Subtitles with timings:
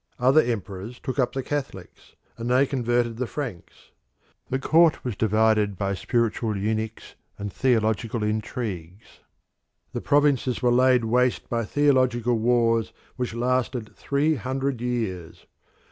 [0.17, 3.91] Other emperors took up the Catholics, and they converted the Franks.
[4.49, 9.19] The court was divided by spiritual eunuchs and theological intrigues:
[9.93, 15.45] the provinces were laid waste by theological wars which lasted three hundred years.